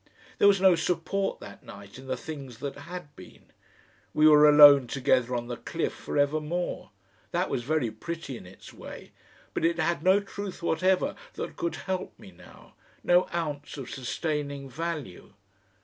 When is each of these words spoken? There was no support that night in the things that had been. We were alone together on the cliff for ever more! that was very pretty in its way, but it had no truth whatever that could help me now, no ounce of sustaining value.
There 0.39 0.47
was 0.47 0.59
no 0.59 0.73
support 0.73 1.39
that 1.41 1.61
night 1.61 1.99
in 1.99 2.07
the 2.07 2.17
things 2.17 2.57
that 2.57 2.73
had 2.75 3.15
been. 3.15 3.51
We 4.15 4.27
were 4.27 4.49
alone 4.49 4.87
together 4.87 5.35
on 5.35 5.45
the 5.47 5.57
cliff 5.57 5.93
for 5.93 6.17
ever 6.17 6.39
more! 6.41 6.89
that 7.29 7.51
was 7.51 7.61
very 7.61 7.91
pretty 7.91 8.35
in 8.35 8.47
its 8.47 8.73
way, 8.73 9.11
but 9.53 9.63
it 9.63 9.77
had 9.77 10.01
no 10.01 10.19
truth 10.19 10.63
whatever 10.63 11.13
that 11.33 11.55
could 11.55 11.75
help 11.75 12.17
me 12.17 12.31
now, 12.31 12.73
no 13.03 13.27
ounce 13.31 13.77
of 13.77 13.91
sustaining 13.91 14.67
value. 14.67 15.33